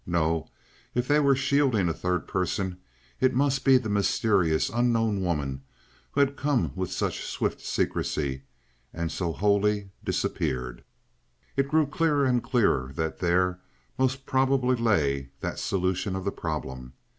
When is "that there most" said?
12.95-14.25